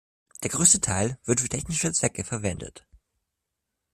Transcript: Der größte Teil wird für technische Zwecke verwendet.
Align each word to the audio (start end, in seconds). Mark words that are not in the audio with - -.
Der 0.41 0.49
größte 0.49 0.81
Teil 0.81 1.19
wird 1.25 1.41
für 1.41 1.47
technische 1.47 1.91
Zwecke 1.91 2.23
verwendet. 2.23 2.87